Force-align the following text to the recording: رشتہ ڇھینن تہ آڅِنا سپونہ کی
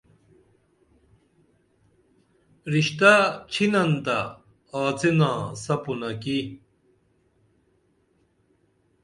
رشتہ 2.73 3.13
ڇھینن 3.51 3.89
تہ 4.05 4.17
آڅِنا 4.81 5.31
سپونہ 5.63 6.11
کی 6.21 6.39